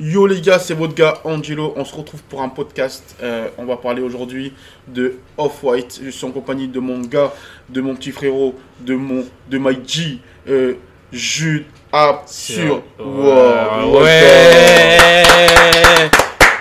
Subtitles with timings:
[0.00, 1.74] Yo les gars, c'est votre gars Angelo.
[1.76, 3.14] On se retrouve pour un podcast.
[3.22, 4.54] Euh, on va parler aujourd'hui
[4.88, 6.00] de Off-White.
[6.02, 7.30] Je suis en compagnie de mon gars,
[7.68, 10.18] de mon petit frérot, de mon, de my G,
[10.48, 10.74] euh,
[11.12, 12.82] Jude Absurde.
[12.98, 15.24] Wow, Ouais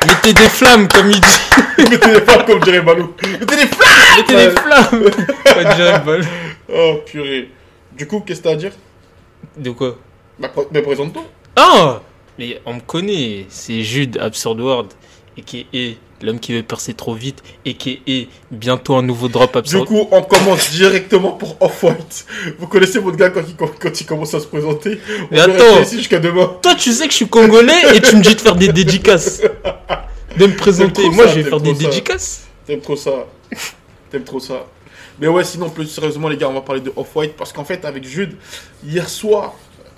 [0.05, 1.39] Mettez des flammes, comme il dit.
[1.77, 3.13] Mettez des flammes comme dirait Balou.
[3.23, 6.21] Mettez des flammes Mettez des flammes.
[6.73, 7.49] Oh purée.
[7.93, 8.71] Du coup, qu'est-ce que t'as à dire?
[9.57, 9.97] De quoi?
[10.39, 11.23] Bah, mais présente-toi.
[11.55, 12.01] Ah
[12.41, 14.89] Mais on me connaît, c'est Jude Absurd World,
[15.37, 19.27] et qui est l'homme qui veut percer trop vite, et qui est bientôt un nouveau
[19.27, 19.85] drop Du Absurd.
[19.85, 22.25] coup, on commence directement pour Off-White.
[22.57, 24.97] Vous connaissez votre gars quand il, quand il commence à se présenter?
[25.19, 25.83] On Mais attends.
[25.83, 26.57] jusqu'à demain.
[26.63, 29.43] Toi, tu sais que je suis congolais, et tu me dis de faire des dédicaces.
[30.35, 31.07] De me présenter.
[31.11, 31.79] Moi, ça, je vais faire des ça.
[31.83, 32.47] dédicaces.
[32.65, 33.27] T'aimes trop ça.
[34.09, 34.65] T'aimes trop ça.
[35.19, 37.85] Mais ouais, sinon, plus sérieusement, les gars, on va parler de Off-White parce qu'en fait,
[37.85, 38.35] avec Jude,
[38.83, 39.53] hier soir.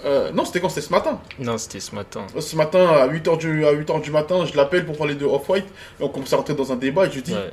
[0.05, 0.69] Euh, non, c'était quand?
[0.69, 2.25] C'était ce matin Non, c'était ce matin.
[2.35, 5.65] Euh, ce matin, à 8h du, à du matin, je l'appelle pour parler de Off-White.
[5.99, 7.33] Et on commence à rentrer dans un débat et je lui dis.
[7.33, 7.51] Ouais.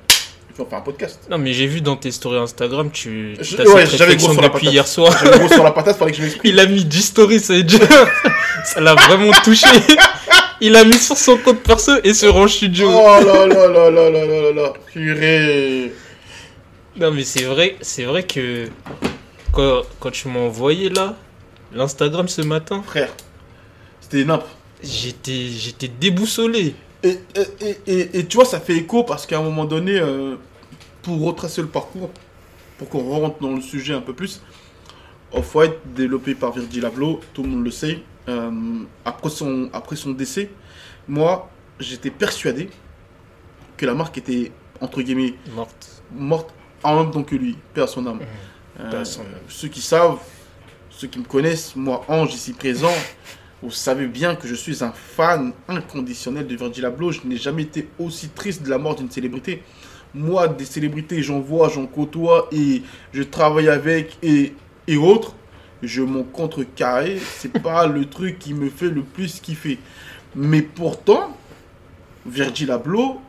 [0.55, 1.21] Tu vas faire un podcast.
[1.31, 3.37] Non, mais j'ai vu dans tes stories Instagram, tu.
[3.41, 5.17] Je, as ouais, cette gros depuis hier soir.
[5.23, 6.29] J'avais gros sur la patate, fallait que je.
[6.45, 7.79] Il a mis 10 stories, ça déjà.
[8.77, 9.69] l'a vraiment touché.
[10.61, 12.91] Il a mis sur son compte perso et sur Orange Studio.
[12.93, 15.93] Oh là là là là là là là Purée.
[16.97, 18.69] Non, mais c'est vrai, c'est vrai que
[19.53, 21.15] quand, quand tu m'as envoyé là,
[21.73, 23.11] l'Instagram ce matin, Frère,
[24.01, 24.43] c'était nimp.
[24.83, 26.75] j'étais, j'étais déboussolé.
[27.03, 29.99] Et, et, et, et- et tu vois, ça fait écho parce qu'à un moment donné,
[29.99, 30.37] euh,
[31.03, 32.11] pour retracer le parcours,
[32.79, 34.43] pour qu'on rentre dans le sujet un peu plus,
[35.33, 38.51] Off-White, développé par Virgil Abloh, tout le monde le sait, euh,
[39.05, 40.51] après, son, après son décès,
[41.09, 42.69] moi, j'étais persuadé
[43.77, 46.03] que la marque était, entre guillemets, Morte.
[46.15, 46.51] morte
[46.83, 48.21] en même temps que lui, paix à son âme.
[48.81, 49.27] Euh, son âme.
[49.49, 50.19] Ceux qui savent,
[51.01, 52.93] ceux qui me connaissent, moi, Ange, ici présent,
[53.63, 57.11] vous savez bien que je suis un fan inconditionnel de Virgil Abloh.
[57.11, 59.63] Je n'ai jamais été aussi triste de la mort d'une célébrité.
[60.13, 62.83] Moi, des célébrités, j'en vois, j'en côtoie et
[63.15, 64.53] je travaille avec et,
[64.87, 65.35] et autres.
[65.83, 67.19] Je m'en contrecarré.
[67.19, 69.79] C'est pas le truc qui me fait le plus kiffer.
[70.37, 71.35] Mais pourtant,
[72.27, 73.23] Virgil Abloh,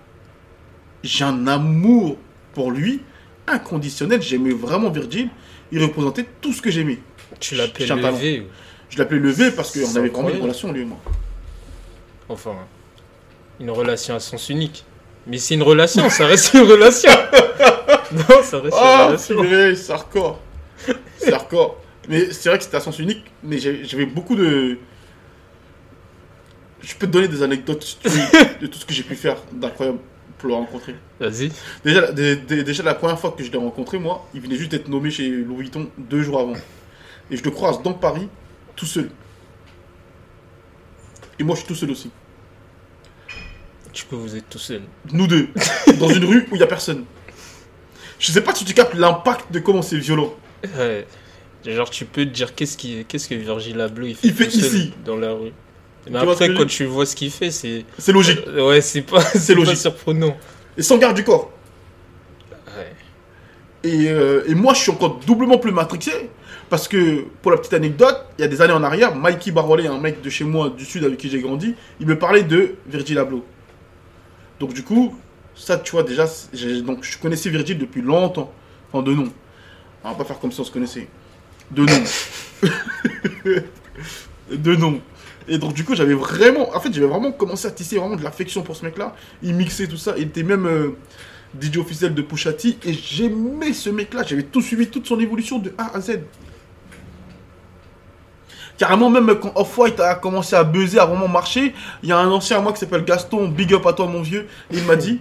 [1.04, 2.18] j'ai un amour
[2.54, 3.00] pour lui
[3.48, 4.22] inconditionnel.
[4.22, 5.30] J'aimais vraiment Virgil.
[5.72, 7.00] Il représentait tout ce que j'aimais.
[7.42, 8.40] Tu l'appelles levé.
[8.42, 8.46] ou-
[8.90, 10.42] Je l'appelais levé parce qu'on avait vraiment une incroyable.
[10.44, 10.98] relation, lui et moi.
[12.30, 12.56] Enfin,
[13.60, 14.86] une relation à sens unique.
[15.28, 17.12] Mais c'est une relation, ça reste une relation.
[18.14, 19.42] non, ça reste une Ah, relation.
[19.42, 20.40] purée, c'est hardcore.
[21.18, 21.78] C'est hardcore.
[22.10, 24.78] Mais c'est vrai que c'était à sens unique, mais j'avais beaucoup de.
[26.82, 28.00] Je peux te donner des anecdotes
[28.62, 30.00] de tout ce que j'ai pu faire d'incroyable
[30.40, 30.96] pour le rencontrer.
[31.20, 31.52] Vas-y.
[31.86, 35.12] Déjà, déjà, la première fois que je l'ai rencontré, moi, il venait juste d'être nommé
[35.12, 36.54] chez Louis Vuitton deux jours avant.
[37.32, 38.28] Et je le croise dans Paris,
[38.76, 39.10] tout seul.
[41.40, 42.12] Et moi, je suis tout seul aussi.
[43.94, 44.82] Du coup, vous êtes tout seul.
[45.12, 45.50] Nous deux,
[46.00, 47.06] dans une rue où il n'y a personne.
[48.20, 50.34] Je sais pas si tu captes l'impact de comment c'est violent.
[50.78, 51.08] Ouais.
[51.66, 54.46] Genre, tu peux te dire qu'est-ce qui, qu'est-ce que Virgil Abloh il fait, Il fait
[54.46, 54.94] tout seul ici.
[55.06, 55.52] dans la rue.
[56.10, 58.40] Mais après, quand tu vois ce qu'il fait, c'est C'est logique.
[58.48, 59.74] Euh, ouais, c'est pas, c'est logique.
[59.76, 60.36] pas surprenant.
[60.78, 61.52] Et sans garde du corps.
[62.76, 62.94] Ouais.
[63.84, 66.30] Et, euh, et moi, je suis encore doublement plus matrixé.
[66.72, 69.88] Parce que, pour la petite anecdote, il y a des années en arrière, Mikey Barolé,
[69.88, 72.76] un mec de chez moi, du sud avec qui j'ai grandi, il me parlait de
[72.88, 73.44] Virgil Abloh.
[74.58, 75.20] Donc, du coup,
[75.54, 76.28] ça, tu vois, déjà,
[76.86, 78.54] donc, je connaissais Virgil depuis longtemps.
[78.88, 79.28] Enfin, de nom.
[80.06, 81.10] On va pas faire comme si on se connaissait.
[81.72, 82.04] De nom.
[84.56, 85.02] de nom.
[85.50, 86.74] Et donc, du coup, j'avais vraiment.
[86.74, 89.14] En fait, j'avais vraiment commencé à tisser vraiment de l'affection pour ce mec-là.
[89.44, 90.14] Il mixait tout ça.
[90.16, 90.92] Il était même euh,
[91.62, 92.78] DJ officiel de Pusha T.
[92.86, 94.24] Et j'aimais ce mec-là.
[94.24, 96.20] J'avais tout suivi, toute son évolution de A à Z.
[98.82, 102.32] Carrément, même quand Off-White a commencé à buzzer, à vraiment marcher, il y a un
[102.32, 104.48] ancien à moi qui s'appelle Gaston, big up à toi, mon vieux.
[104.72, 105.20] Et il m'a dit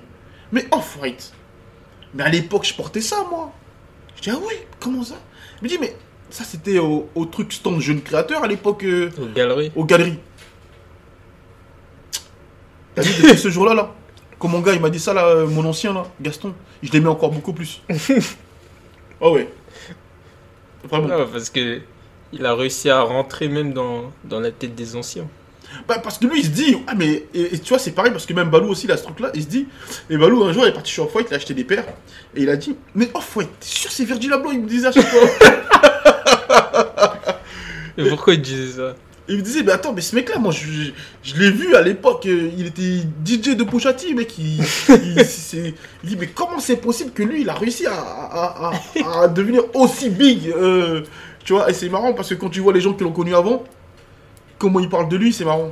[0.50, 1.34] Mais Off-White,
[2.14, 3.52] mais à l'époque, je portais ça, moi.
[4.16, 5.16] Je dis Ah oui, comment ça?
[5.60, 5.94] Il me dit Mais
[6.30, 8.82] ça, c'était au, au truc stand jeune créateur à l'époque.
[8.84, 9.72] euh, Aux galeries.
[9.76, 10.18] aux galeries.
[12.94, 13.92] T'as vu depuis ce jour-là, là
[14.38, 17.08] Quand mon gars, il m'a dit ça, là, euh, mon ancien, là, Gaston, je l'aimais
[17.10, 17.82] encore beaucoup plus.
[19.20, 19.52] oh ouais.
[20.84, 21.08] Vraiment.
[21.08, 21.82] Non, parce que
[22.32, 25.26] il a réussi à rentrer même dans, dans la tête des anciens.
[25.86, 28.10] Bah, parce que lui, il se dit, ah, mais et, et tu vois, c'est pareil,
[28.10, 29.68] parce que même Balou aussi, il a ce truc-là, il se dit,
[30.08, 31.84] et Balou, un jour, il est parti chez Off-White, il a acheté des paires,
[32.34, 34.92] et il a dit, mais Off-White, t'es sûr, c'est Virgil Abloh, il me disait à
[34.92, 35.20] chaque fois.
[37.98, 38.94] Et pourquoi il disait ça?
[39.28, 40.90] Il me disait, mais attends, mais ce mec-là, moi, je, je-
[41.22, 44.36] je l'ai vu à l'époque, euh, il était DJ de Pusha T, mec.
[44.38, 48.72] Il, il dit, mais comment c'est possible que lui, il a réussi à, à-
[49.04, 51.02] à- à devenir aussi big euh,
[51.44, 53.34] Tu vois, et c'est marrant parce que quand tu vois les gens qui l'ont connu
[53.34, 53.64] avant,
[54.58, 55.70] comment ils parlent de lui, c'est marrant.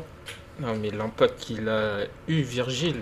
[0.61, 2.97] Non, mais l'impact qu'il a eu, Virgile,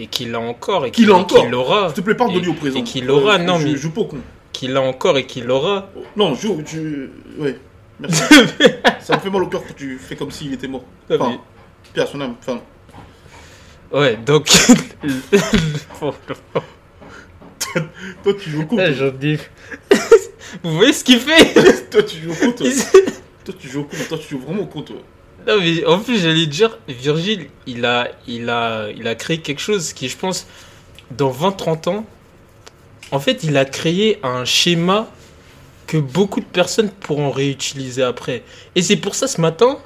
[0.00, 1.44] et qu'il a encore, et Qu'il qu'il a encore.
[1.44, 2.78] qu'il aura, S'il te plaît, parle de lui au présent.
[2.78, 4.18] et qu'il aura, Euh, non, je, mais- Je joue pas au con.
[4.52, 5.90] qu'il a encore et qu'il aura.
[6.16, 6.62] Non, je joue.
[6.66, 7.08] Je...
[7.40, 7.58] Ouais,
[8.00, 8.22] merci.
[9.00, 10.84] Ça me fait mal au cœur quand tu fais comme s'il était mort.
[11.10, 11.38] Enfin, mais-
[11.92, 12.34] Pierre son âme.
[12.40, 12.60] Enfin,
[13.92, 14.46] Ouais, donc.
[18.22, 18.76] toi, tu joues au con.
[18.92, 19.38] J'en ai-
[20.62, 21.54] Vous voyez ce qu'il fait
[21.90, 22.66] Toi, tu joues au con, toi.
[23.44, 23.96] Toi, tu joues au con.
[24.08, 24.96] Toi, tu joues vraiment au con, toi.
[25.46, 29.60] Non mais en plus j'allais dire, Virgile, il a, il, a, il a créé quelque
[29.60, 30.46] chose qui je pense,
[31.12, 32.06] dans 20-30 ans,
[33.12, 35.08] en fait il a créé un schéma
[35.86, 38.42] que beaucoup de personnes pourront réutiliser après.
[38.74, 39.78] Et c'est pour ça ce matin,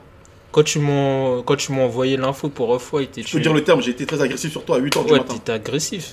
[0.52, 3.36] quand tu m'as envoyé l'info pour Off-White tu...
[3.36, 5.34] peux dire le terme, j'ai été très agressif sur toi à 8h du Ouais, matin.
[5.34, 6.12] t'étais agressif.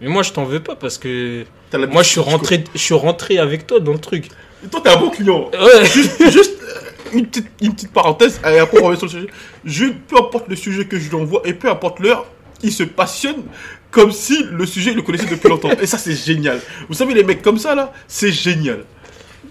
[0.00, 3.38] Mais moi je t'en veux pas parce que moi je suis rentré, je suis rentré
[3.38, 4.28] avec toi dans le truc.
[4.64, 5.50] Et toi, t'es un bon client.
[5.52, 5.84] Ouais.
[5.84, 9.26] Juste, juste, euh, une, petite, une petite parenthèse, et après on revient sur le sujet.
[9.64, 12.26] Je, peu importe le sujet que je lui envoie, et peu importe l'heure,
[12.62, 13.42] il se passionne
[13.90, 15.70] comme si le sujet, il le connaissait depuis longtemps.
[15.80, 16.60] Et ça, c'est génial.
[16.88, 18.84] Vous savez, les mecs comme ça, là, c'est génial.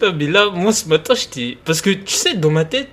[0.01, 1.57] Non, mais là, moi, ce matin, j'étais.
[1.63, 2.89] Parce que, tu sais, dans ma tête,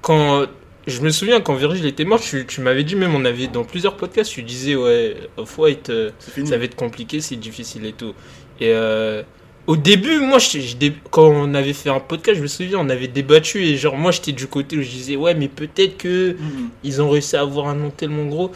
[0.00, 0.46] quand.
[0.86, 3.64] Je me souviens, quand Virgile était mort, tu, tu m'avais dit, même, on avait dans
[3.64, 6.10] plusieurs podcasts, tu disais, ouais, Off-White, euh,
[6.46, 8.14] ça va être compliqué, c'est difficile et tout.
[8.60, 9.22] Et euh,
[9.66, 12.78] au début, moi, je- je dé- quand on avait fait un podcast, je me souviens,
[12.78, 15.96] on avait débattu, et genre, moi, j'étais du côté où je disais, ouais, mais peut-être
[15.96, 16.68] que Mhm.
[16.84, 18.52] ils ont réussi à avoir un nom tellement gros.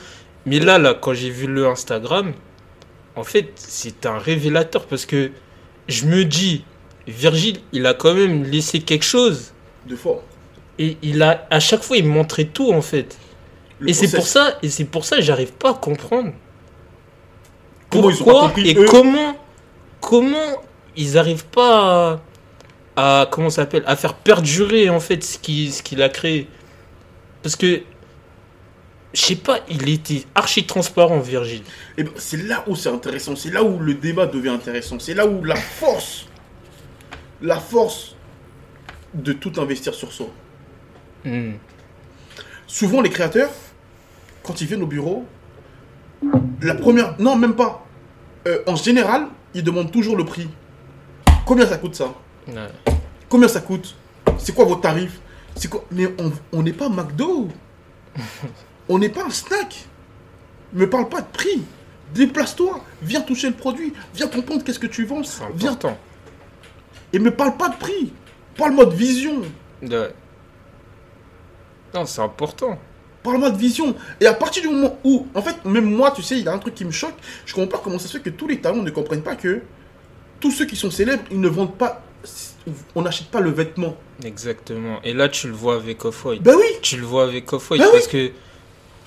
[0.47, 2.33] Mais là, là, quand j'ai vu le Instagram,
[3.17, 5.33] en fait, c'est un révélateur parce que
[5.89, 6.65] je me dis,
[7.09, 9.53] Virgile, il a quand même laissé quelque chose.
[9.89, 10.23] De fort.
[10.81, 13.19] Et il a, à chaque fois, il montrait tout, en fait.
[13.79, 16.33] Le et c'est pour ça, et c'est pour ça, que j'arrive pas à comprendre.
[17.91, 19.37] Pourquoi compris, et eux comment,
[20.01, 20.63] comment
[20.97, 22.21] ils arrivent pas
[22.97, 26.49] à, à- comment s'appelle, à faire perdurer en fait ce qui, ce qu'il a créé.
[27.43, 27.83] Parce que,
[29.13, 31.63] je sais pas, il était archi transparent, Virgile.
[31.99, 35.15] Et ben, c'est là où c'est intéressant, c'est là où le débat devient intéressant, c'est
[35.15, 36.27] là où la force,
[37.43, 38.15] la force
[39.15, 40.29] de tout investir sur soi.
[41.25, 41.53] Hmm.
[42.67, 43.51] Souvent, les créateurs,
[44.43, 45.27] quand ils viennent au bureau,
[46.63, 47.21] la première.
[47.21, 47.87] Non, même pas.
[48.47, 50.49] Euh, en général, ils demandent toujours le prix.
[51.45, 52.15] Combien ça coûte ça
[52.49, 52.69] Ouais.
[53.29, 53.97] Combien ça coûte
[54.39, 55.21] C'est quoi vos tarifs
[55.55, 56.09] C'est quoi Mais
[56.53, 57.49] on n'est pas McDo.
[58.89, 59.87] on n'est pas un snack.
[60.73, 61.63] Me parle pas de prix.
[62.15, 62.81] Déplace-toi.
[63.03, 63.93] Viens toucher le produit.
[64.15, 65.23] Viens comprendre qu'est-ce que tu vends.
[65.55, 65.77] Viens.
[67.13, 68.13] Et me parle pas de prix.
[68.57, 69.43] Parle-moi de vision.
[69.83, 70.15] Ouais.
[71.95, 72.79] Non, c'est important.
[73.23, 73.95] Parle-moi de vision.
[74.21, 76.53] Et à partir du moment où, en fait, même moi, tu sais, il y a
[76.53, 77.15] un truc qui me choque.
[77.45, 79.63] Je comprends pas comment ça se fait que tous les talents ne comprennent pas que
[80.41, 82.03] tous ceux qui sont célèbres, ils ne vendent pas.
[82.95, 83.97] On n'achète pas le vêtement.
[84.25, 85.01] Exactement.
[85.05, 86.43] Et là, tu le vois avec Off-White.
[86.43, 86.65] Ben oui.
[86.83, 87.89] Tu le vois avec Off-White oui.
[87.93, 88.31] parce que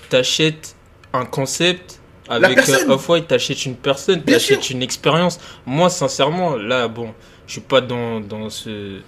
[0.10, 0.76] t'achètes
[1.12, 5.40] un concept avec euh, Off-White, t'achètes une personne, t'achètes une expérience.
[5.66, 7.14] Moi, sincèrement, là, bon,
[7.48, 9.00] je suis pas dans, dans ce,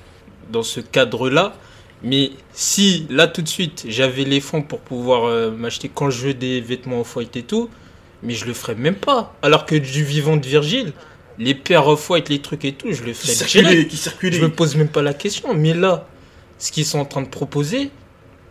[0.49, 1.55] dans ce cadre-là.
[2.05, 6.27] Mais si, là, tout de suite, j'avais les fonds pour pouvoir euh, m'acheter quand je
[6.27, 7.67] veux des vêtements Off-White et tout,
[8.21, 9.33] mais je le ferais même pas.
[9.41, 10.93] Alors que du vivant de Virgile,
[11.39, 13.49] les paires Off-White, les trucs et tout, je le Qui ferais direct.
[13.49, 14.37] circulaient, qui circulaient.
[14.37, 15.55] Je me pose même pas la question.
[15.55, 16.07] Mais là,
[16.59, 17.89] ce qu'ils sont en train de proposer,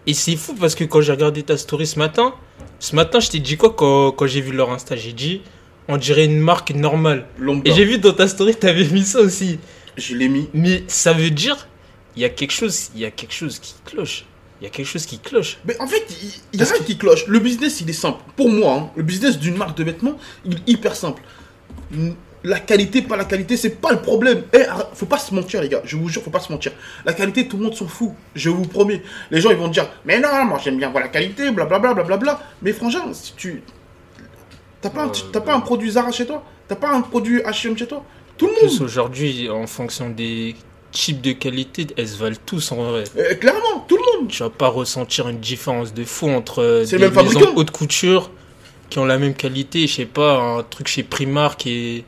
[0.06, 2.34] et c'est fou parce que quand j'ai regardé ta story ce matin,
[2.80, 4.96] ce matin, je t'ai dit quoi quand, quand j'ai vu leur Insta?
[4.96, 5.42] J'ai dit,
[5.86, 7.26] on dirait une marque normale.
[7.38, 7.70] Lambda.
[7.70, 9.60] Et j'ai vu dans ta story, t'avais mis ça aussi.
[9.96, 10.48] Je l'ai mis.
[10.52, 11.68] Mais ça veut dire,
[12.16, 14.24] il y a quelque chose, il y a quelque chose qui cloche.
[14.60, 15.58] Il y a quelque chose qui cloche.
[15.64, 16.06] Mais en fait,
[16.52, 17.26] il y a rien qui cloche.
[17.26, 18.22] Le business, il est simple.
[18.36, 21.22] Pour moi, hein, le business d'une marque de vêtements, il est hyper simple.
[22.44, 24.44] La qualité, pas la qualité, c'est pas le problème.
[24.52, 24.62] Eh,
[24.94, 25.82] faut pas se mentir, les gars.
[25.84, 26.72] Je vous jure, faut pas se mentir.
[27.04, 28.12] La qualité, tout le monde s'en fout.
[28.34, 29.02] Je vous promets.
[29.30, 32.40] Les gens, ils vont dire, mais non, moi j'aime bien voir la qualité, blablabla, blablabla.
[32.62, 33.62] Mais frangin, si tu.
[34.80, 36.44] T'as pas, t'as pas un produit Zara chez toi?
[36.68, 38.04] T'as pas un produit H&M chez toi?
[38.36, 40.54] Tout le monde aujourd'hui, en fonction des
[40.94, 43.04] types de qualité, elles se valent tous en vrai.
[43.18, 46.84] Euh, Clairement, tout le monde Tu vas pas ressentir une différence de fou entre euh,
[46.86, 48.30] C'est des maisons haute couture
[48.88, 52.04] qui ont la même qualité, je sais pas, un truc chez Primark et,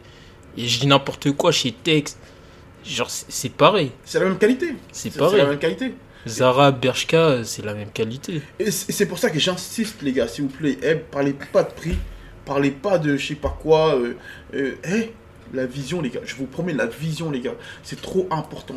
[0.57, 2.17] et je dis n'importe quoi chez Tex.
[2.85, 3.91] Genre, c'est c'est pareil.
[4.05, 4.75] C'est la même qualité.
[4.93, 5.39] C'est C'est pareil.
[5.39, 5.93] la même qualité.
[6.29, 8.41] Zara, Bershka, c'est la même qualité.
[8.59, 11.63] Et c'est c'est pour ça que j'insiste, les gars, s'il vous plaît, eh, parlez pas
[11.65, 11.97] de prix,
[12.45, 13.95] parlez pas de je sais pas quoi.
[13.97, 14.15] euh,
[14.55, 15.13] euh, eh,
[15.57, 18.77] la vision, les gars, je vous promets, la vision, les gars, c'est trop important.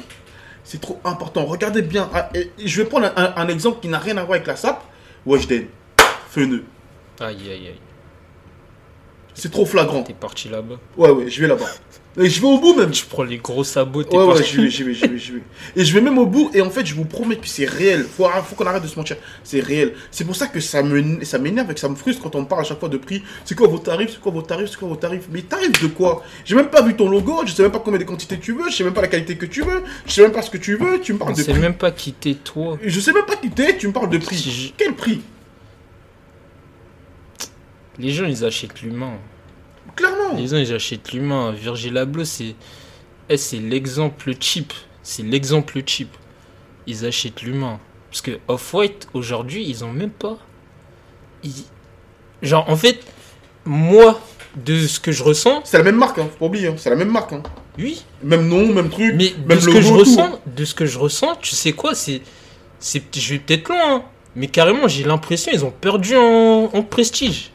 [0.63, 1.45] C'est trop important.
[1.45, 2.09] Regardez bien.
[2.13, 2.29] ah,
[2.63, 4.81] je vais prendre un, un- un exemple qui n'a rien à voir avec la SAP.
[5.25, 5.67] Weshden,
[6.29, 6.63] Feneux.
[7.19, 7.79] Aïe, aïe, aïe.
[9.33, 10.03] C'est trop flagrant.
[10.03, 10.75] T'es parti là-bas.
[10.97, 11.65] Ouais, ouais, je vais là-bas.
[12.17, 12.89] Et je vais au bout même.
[12.91, 15.31] Tu prends les gros sabots, t'es Ouais, ouais, j'y vais, j'y vais, j'y vais, j'y
[15.33, 15.41] vais.
[15.75, 18.03] Et je vais même au bout, et en fait, je vous promets que c'est réel.
[18.03, 19.15] Faut, faut qu'on arrête de se mentir.
[19.43, 19.93] C'est réel.
[20.11, 22.41] C'est pour ça que ça me, ça m'énerve et que ça me frustre quand on
[22.41, 23.23] me parle à chaque fois de prix.
[23.45, 24.09] C'est quoi vos tarifs?
[24.13, 24.69] C'est quoi vos tarifs?
[24.71, 25.27] C'est quoi vos tarifs?
[25.31, 26.23] Mais tarifs de quoi?
[26.45, 28.69] J'ai même pas vu ton logo, je sais même pas combien de quantités tu veux,
[28.71, 30.57] je sais même pas la qualité que tu veux, je sais même pas ce que
[30.57, 31.53] tu veux, tu me On parles de prix.
[31.59, 32.77] même pas quitter toi.
[32.83, 34.35] Je sais même pas qui t'es, tu me parles de prix.
[34.35, 35.21] Je- Quel prix?
[37.97, 39.13] Les gens, ils achètent l'humain.
[39.99, 40.35] Clairement.
[40.37, 41.51] Les gens, ils achètent l'humain.
[41.51, 42.55] Virgil Abloh, c'est
[43.29, 44.73] eh, c'est l'exemple cheap.
[45.03, 46.09] C'est l'exemple cheap.
[46.87, 47.79] Ils achètent l'humain.
[48.09, 50.37] Parce que Off-White, aujourd'hui, ils ont même pas.
[51.43, 51.65] ils-
[52.41, 52.99] Genre, en fait,
[53.65, 54.19] moi,
[54.55, 56.89] de ce que je ressens, C'est la même marque, hein, faut pas oublier, hein, c'est
[56.89, 57.33] la même marque.
[57.33, 57.43] Hein.
[57.77, 58.03] oui.
[58.23, 60.85] Même nom, même truc, Mais de même ce logo, que je ressens, de ce que
[60.85, 62.21] je ressens, tu sais quoi, c'est.
[62.79, 64.03] c'est Je vais peut-être loin, hein,
[64.35, 67.51] mais carrément, j'ai l'impression ils ont perdu en, en prestige.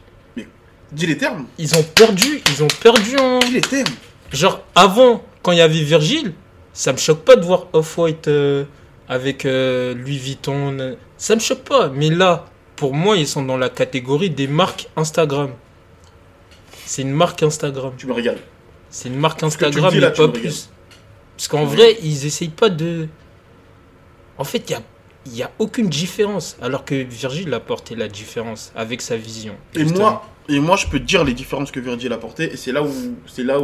[0.95, 1.45] Dis les termes.
[1.57, 3.39] Ils ont perdu, ils ont perdu en.
[3.39, 3.93] Dis les termes.
[4.31, 6.33] Genre, avant, quand il y avait Virgil,
[6.73, 8.65] ça me choque pas de voir Off-White euh,
[9.07, 10.77] avec euh, Louis Vuitton.
[10.79, 11.89] euh, Ça me choque pas.
[11.89, 15.51] Mais là, pour moi, ils sont dans la catégorie des marques Instagram.
[16.85, 17.93] C'est une marque Instagram.
[17.97, 18.39] Tu me régales.
[18.89, 20.69] C'est une marque Instagram, là, mais tu pas plus.
[21.35, 23.07] Parce qu'en vrai, ils essayent pas de.
[24.37, 24.81] En fait, il y a,
[25.25, 26.55] il y a aucune différence.
[26.61, 29.55] Alors que Virgil a porté la différence avec sa vision.
[29.75, 32.57] Et moi, et moi, je peux te dire les différences que Virgil a apportées, et
[32.57, 32.89] c'est là où
[33.27, 33.59] c'est là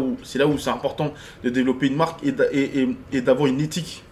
[0.47, 4.03] où important de développer une marque et d'a- et- et- et d'avoir une éthique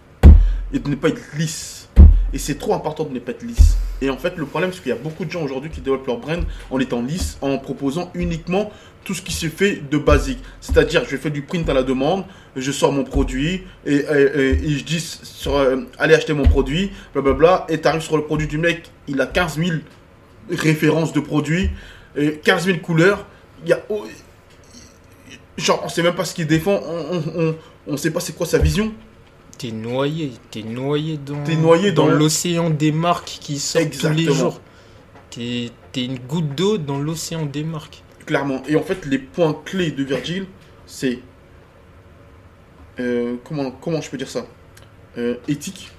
[0.74, 1.90] et de ne pas être lisse.
[2.32, 3.76] Et c'est trop important de ne pas être lisse.
[4.04, 6.06] Et en fait, le problème, c'est qu'il y a beaucoup de gens aujourd'hui qui développent
[6.06, 8.72] leur brand en étant lisse, en proposant uniquement
[9.04, 10.38] tout ce qui se fait de basique.
[10.62, 12.24] C'est-à-dire, je fais du print à la demande,
[12.56, 17.88] je sors mon produit, et, je dis, euh, allez acheter mon produit, blablabla, et tu
[17.88, 19.78] arrives sur le produit du mec, il a 15 000
[20.52, 21.72] références de produits,
[22.16, 23.26] 15 000 couleurs.
[23.64, 23.82] Il y a,
[25.58, 27.56] genre, on sait même pas ce qu'il défend, on, on, on,
[27.88, 28.94] on sait pas c'est quoi sa vision.
[29.58, 34.26] T'es noyé, t'es noyé dans, T'es noyé dans- l'océan des marques qui sortent tous les
[34.26, 34.62] jours.
[35.30, 38.04] T'es t'es une goutte d'eau dans l'océan des marques.
[38.26, 38.62] Clairement.
[38.68, 40.46] Et en fait, les points clés de Virgil,
[40.86, 41.20] c'est.
[43.00, 44.46] euh, comment, comment je peux dire ça?
[45.18, 45.92] Euh, Éthique.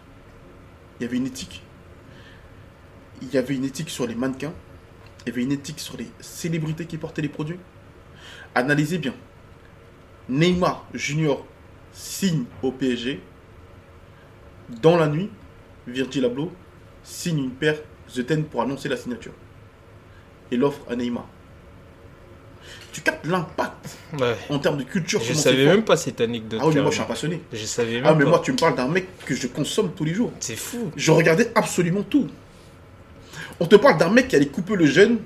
[0.98, 1.62] Il y avait une éthique.
[3.22, 4.52] Il y avait une éthique sur les mannequins.
[5.24, 7.58] Il y avait une éthique sur les célébrités qui portaient les produits.
[8.54, 9.14] Analysez bien.
[10.28, 11.44] Neymar Junior
[11.92, 13.20] signe au PSG.
[14.82, 15.30] Dans la nuit,
[15.86, 16.52] Virgil Abloh
[17.02, 17.76] signe une paire
[18.14, 19.32] The Ten pour annoncer la signature.
[20.50, 21.26] Et l'offre à Neymar.
[22.92, 24.36] Tu captes l'impact Ouais.
[24.48, 25.20] en termes de culture.
[25.22, 26.60] Je savais même pas cette anecdote.
[26.62, 27.40] Ah oui, mais moi je suis un passionné.
[27.52, 28.30] Je savais même Ah, mais pas.
[28.30, 30.32] moi tu me parles d'un mec que je consomme tous les jours.
[30.40, 30.90] C'est fou.
[30.96, 32.28] Je regardais absolument tout.
[33.60, 35.18] On te parle d'un mec qui allait couper le jeûne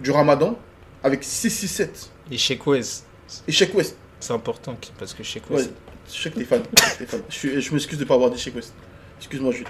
[0.00, 0.56] du ramadan
[1.02, 2.10] avec 667.
[2.30, 3.06] Et Sheik West,
[3.46, 3.96] Et Sheik West.
[4.20, 5.72] c'est important parce que Sheik Ouais, West.
[6.12, 6.62] je sais que t'es fan.
[7.28, 8.72] Je, m'excuse de pas avoir dit Sheik West.
[9.18, 9.66] Excuse-moi, Jules.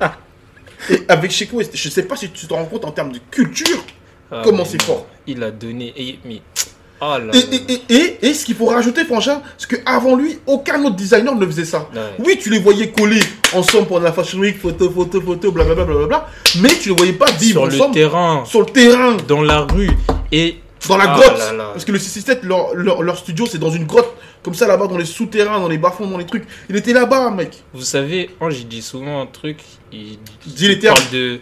[0.90, 3.18] Et avec Sheik West, je sais pas si tu te rends compte en termes de
[3.30, 3.84] culture.
[4.30, 5.06] Ah, comment c'est fort.
[5.26, 5.92] Il a donné.
[5.96, 6.40] Et, mais.
[7.00, 10.38] Oh là Et, et, et, et, et ce qu'il faut rajouter, Franchin, c'est qu'avant lui,
[10.46, 11.88] aucun autre designer ne faisait ça.
[11.94, 12.00] Ouais.
[12.24, 13.20] Oui, tu les voyais coller
[13.54, 16.26] ensemble pendant la Fashion Week, photo, photo, photo, blablabla, blablabla,
[16.60, 19.60] mais tu les voyais pas vivre Sur le ensemble terrain, sur le terrain, dans la
[19.60, 19.90] rue.
[20.32, 20.56] Et.
[20.88, 21.38] dans la Ah grotte.
[21.38, 21.70] là là.
[21.72, 24.12] Parce que le 667, leur, leur, leur studio, c'est dans une grotte,
[24.42, 26.44] comme ça là-bas, dans les souterrains, dans les bas-fonds, dans les trucs.
[26.68, 27.62] Il était là-bas, mec.
[27.74, 29.58] Vous savez, Ange, il dit souvent un truc.
[29.92, 30.96] Il, Dis les termes.
[30.96, 31.38] parle de.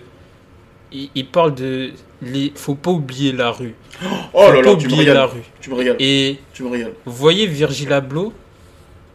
[0.93, 1.93] Il, il parle de.
[2.23, 3.75] Les, faut pas oublier la rue.
[4.03, 5.43] Oh faut là pas là, tu me oublier la rue.
[5.61, 5.97] Tu me régales.
[5.99, 6.93] Et Tu me régales.
[7.05, 8.33] vous voyez Virgil Abloh,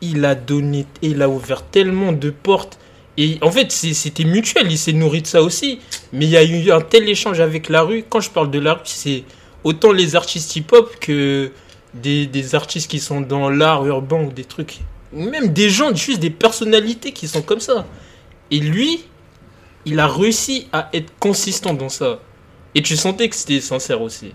[0.01, 2.78] il a donné, il a ouvert tellement de portes.
[3.18, 5.80] Et en fait, c'était mutuel, il s'est nourri de ça aussi.
[6.13, 8.04] Mais il y a eu un tel échange avec la rue.
[8.08, 9.24] Quand je parle de la rue, c'est
[9.63, 11.51] autant les artistes hip-hop que
[11.94, 14.80] des, des artistes qui sont dans l'art urbain ou des trucs.
[15.12, 17.86] Même des gens, juste des personnalités qui sont comme ça.
[18.50, 19.04] Et lui,
[19.85, 22.19] il a réussi à être consistant dans ça.
[22.75, 24.33] Et tu sentais que c'était sincère aussi.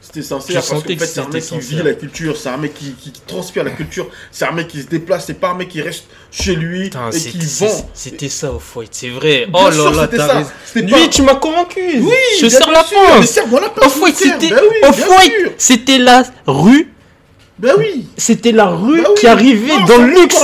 [0.00, 1.84] C'était sincère Je parce qu'en fait, que c'est un mec qui vit sincère.
[1.84, 4.88] la culture, c'est un mec qui, qui transpire la culture, c'est un mec qui se
[4.88, 7.90] déplace, c'est pas un mec qui reste chez lui Putain, et c'est- qui vend.
[7.94, 9.46] C'était ça au foyer, c'est vrai.
[9.48, 10.34] Bien oh là là, c'était t'as ça.
[10.38, 10.50] raison.
[10.66, 12.00] C'était Lui, pas- tu m'as convaincu.
[12.00, 13.38] Oui, je serre la pince.
[13.84, 16.92] Au foyer, c'était Ben au foyer, c'était la rue
[17.58, 19.14] Ben oui C'était la rue oui.
[19.20, 20.36] qui arrivait Non, dans le luxe.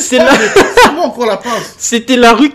[0.00, 0.24] C'est la...
[0.32, 2.54] la pince C'était la rue qui...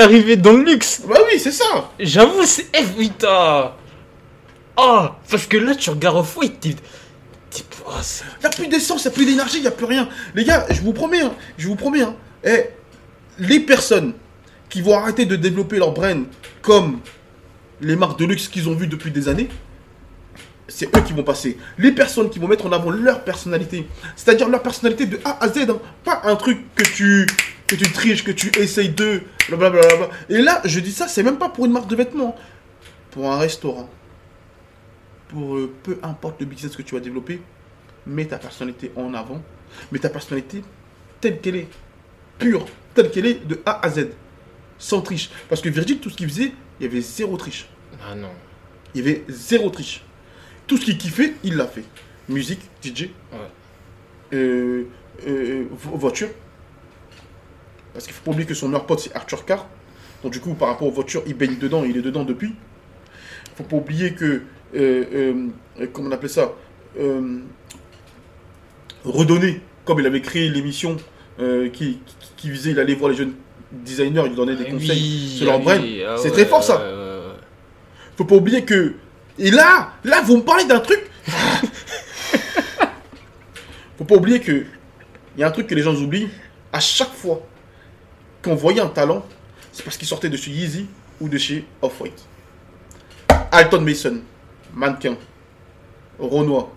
[0.00, 1.02] arrivait dans le luxe.
[1.06, 2.66] Bah oui, c'est ça J'avoue, c'est...
[2.78, 3.72] Eh putain
[4.76, 6.70] Ah Parce que là, tu regardes au fouet, t'es...
[7.50, 9.66] t'es- oh, c'est- Il n'y a plus d'essence, il n'y a plus d'énergie, il n'y
[9.68, 10.08] a plus rien.
[10.34, 12.70] Les gars, je vous promets, hein, je vous promets, hein, eh,
[13.38, 14.14] les personnes
[14.70, 16.22] qui vont arrêter de développer leur brain
[16.62, 17.00] comme
[17.82, 19.48] les marques de luxe qu'ils ont vues depuis des années,
[20.68, 21.58] c'est eux qui vont passer.
[21.76, 25.48] Les personnes qui vont mettre en avant leur personnalité, c'est-à-dire leur personnalité de A à
[25.48, 27.26] Z, hein, pas un truc que tu,
[27.76, 30.10] que tu triches, que tu essayes de, blablabla.
[30.28, 32.36] Et là, je dis ça, c'est même pas pour une marque de vêtements,
[33.10, 33.88] pour un restaurant,
[35.28, 37.40] pour euh, peu importe le business que tu vas développer,
[38.06, 39.42] mets ta personnalité en avant,
[39.90, 40.62] mets ta personnalité
[41.20, 41.68] telle qu'elle est,
[42.38, 44.08] pure, telle qu'elle est, de A à Z,
[44.78, 45.30] sans triche.
[45.48, 47.68] Parce que Virgil, tout ce qu'il faisait, il y avait zéro triche.
[48.06, 48.30] Ah non.
[48.94, 50.02] Il y avait zéro triche.
[50.66, 51.84] Tout ce qu'il kiffait, il l'a fait.
[52.28, 53.02] Musique, DJ,
[53.32, 53.38] Ouais.
[54.34, 54.84] euh,
[55.26, 56.28] euh, vo- voiture.
[57.92, 59.66] Parce qu'il faut pas oublier que son meilleur pote, c'est Arthur Carr.
[60.22, 62.54] Donc du coup, par rapport aux voitures, il baigne dedans, il est dedans depuis.
[63.56, 64.42] faut pas oublier que,
[64.74, 65.04] euh,
[65.80, 66.52] euh, comment on appelait ça,
[66.98, 67.40] euh,
[69.04, 70.96] redonner, comme il avait créé l'émission
[71.40, 73.34] euh, qui, qui, qui visait, il allait voir les jeunes
[73.72, 75.80] designers, il leur donnait des Ah conseils sur leur ah brain.
[75.80, 76.76] oui, ah c'est ouais, très fort ça.
[76.78, 77.34] ouais.
[78.16, 78.94] Faut pas oublier que.
[79.38, 81.00] Et là, là, vous me parlez d'un truc.
[83.98, 84.64] Faut pas oublier que.
[85.36, 86.28] Il y a un truc que les gens oublient.
[86.72, 87.42] À chaque fois
[88.42, 89.24] qu'on voyait un talent,
[89.72, 90.86] c'est parce qu'il sortait de chez Yeezy
[91.20, 92.24] ou de chez Off-White.
[93.50, 94.18] Alton Mason,
[94.74, 95.16] mannequin.
[96.18, 96.68] Renoir,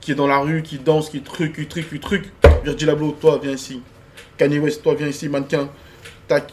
[0.00, 2.32] qui est dans la rue, qui danse, qui truc, qui truc, qui truc.
[2.64, 3.82] Virgil Abloh, toi, viens ici.
[4.36, 5.68] Kanye West, toi, viens ici, mannequin.
[6.26, 6.52] Tac.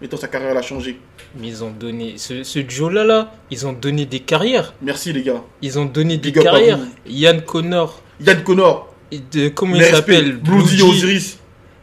[0.00, 0.98] Mettons, sa carrière elle a changé.
[1.36, 2.14] Mais ils ont donné...
[2.16, 4.74] Ce, ce duo-là, là, ils ont donné des carrières.
[4.82, 5.42] Merci, les gars.
[5.62, 6.78] Ils ont donné des Big carrières.
[7.06, 8.02] Yann Connor.
[8.20, 10.40] Yann Connor, et de- comment il s'appelle?
[10.66, 10.82] G.
[10.82, 11.38] Osiris.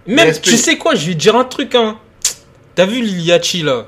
[0.07, 1.97] Même, tu sais quoi, je vais te dire un truc, hein.
[2.75, 3.87] T'as vu Liliachi, là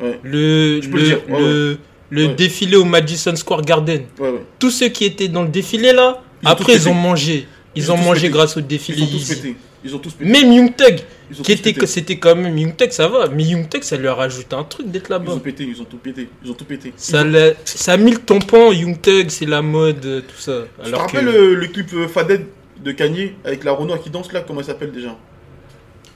[0.00, 1.78] Ouais, Le, le, le dire, ouais, le,
[2.10, 2.34] le Ouais.
[2.34, 4.02] défilé au Madison Square Garden.
[4.20, 4.42] ouais, ouais.
[4.58, 7.46] Tous ceux qui étaient dans le défilé, là, Ils après, ils ont mangé.
[7.74, 8.32] Ils, Ils ont, mangé pété.
[8.32, 9.56] grâce au défilé Ils ont tous pété.
[9.84, 10.30] Ils ont tous pété.
[10.30, 13.28] Même Young Thug, Ils ont qui était, que c'était quand même Young Thug, ça va.
[13.28, 15.32] Mais Young Thug, ça lui a rajouté un truc d'être Ils là-bas.
[15.32, 16.28] ont pété, ils ont tout pété.
[16.44, 16.92] Ils ont tout pété.
[16.96, 20.62] Ça, l'a- ça a mis le tampon, Young Thug, c'est la mode, euh, tout ça.
[20.84, 21.30] Tu te rappelles que...
[21.30, 22.46] le, le clip euh, Faded
[22.84, 25.16] de Kanye avec la Renoir qui danse là Comment elle s'appelle déjà?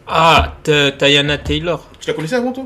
[0.06, 1.88] Ah, Tayana Taylor.
[2.00, 2.64] Tu la connaissais avant toi?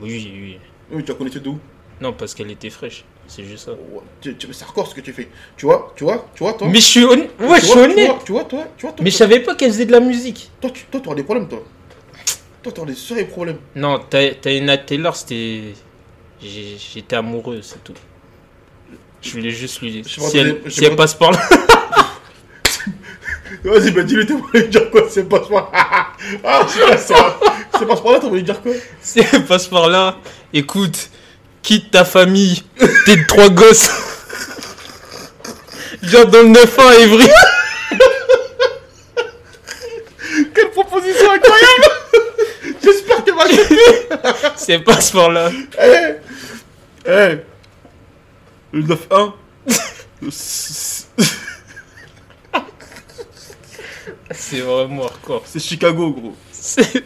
[0.00, 0.58] Oui, oui.
[0.90, 1.58] Oui, tu la connaissais d'où
[2.00, 3.04] Non, parce qu'elle était fraîche.
[3.28, 3.72] C'est juste ça.
[4.20, 5.28] Tu- tu- C'est hardcore ce que tu fais.
[5.56, 6.68] Tu vois, tu vois, tu vois, toi?
[6.68, 7.30] Mais je suis honnête.
[7.40, 8.06] Ouais, Tu je suis tu honnête.
[8.06, 10.00] vois, Tu vois, toi, tu vois, toi, Mais je savais pas qu'elle faisait de la
[10.00, 10.50] musique.
[10.60, 11.62] toi, tu toi, t'auras des problèmes, toi.
[12.62, 13.58] Toi, t'auras des sérieux problèmes.
[13.74, 15.74] Non, Ta- Tayana Taylor, c'était.
[16.40, 17.94] J'étais amoureux, c'est tout.
[19.22, 20.02] Je voulais juste lui.
[20.06, 21.40] Je pas, Si elle, si passe par là.
[23.64, 25.68] Vas-y, bah dis-le, t'es voulu dire quoi C'est pas ce point.
[26.44, 27.38] Ah, c'est pas ça.
[27.78, 28.72] C'est pas ce point-là, t'as voulu dire quoi?
[29.00, 30.16] Si elle passe par là,
[30.52, 31.10] écoute,
[31.62, 32.62] quitte ta famille,
[33.04, 33.90] tes trois gosses.
[36.02, 37.28] Viens dans le 9 à Evry.
[40.54, 41.86] Quelle proposition incroyable
[42.82, 43.78] J'espère qu'elle va accepter
[44.56, 45.50] Si elle passe par là.
[45.82, 46.14] Eh
[47.06, 47.38] Eh
[48.72, 49.32] Le 9-1
[54.36, 55.42] C'est vraiment hardcore.
[55.46, 56.34] C'est Chicago, gros.
[56.52, 57.04] C'est.